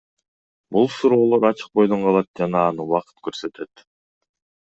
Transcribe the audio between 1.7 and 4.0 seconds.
бойдон калат жана аны убакыт көрсөтөт.